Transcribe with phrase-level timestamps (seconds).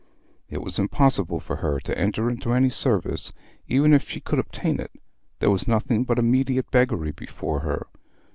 [0.49, 3.31] It was impossible for her to enter into any service,
[3.67, 4.89] even if she could obtain it.
[5.37, 7.85] There was nothing but immediate beggary before her.